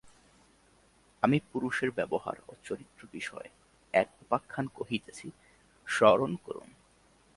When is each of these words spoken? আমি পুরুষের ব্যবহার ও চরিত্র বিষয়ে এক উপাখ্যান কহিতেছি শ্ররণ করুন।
আমি 1.23 1.37
পুরুষের 1.51 1.89
ব্যবহার 1.91 2.37
ও 2.47 2.51
চরিত্র 2.63 3.01
বিষয়ে 3.11 3.49
এক 3.93 4.09
উপাখ্যান 4.21 4.65
কহিতেছি 4.75 5.27
শ্ররণ 5.87 6.31
করুন। 6.45 6.69